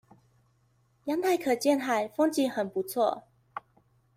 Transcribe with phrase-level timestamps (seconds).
[1.05, 3.25] 陽台可見海，風景很不錯